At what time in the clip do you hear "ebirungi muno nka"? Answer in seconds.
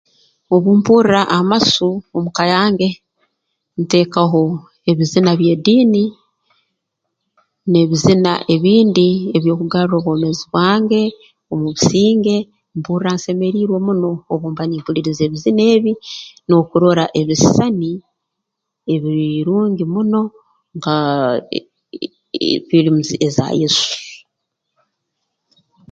18.93-20.95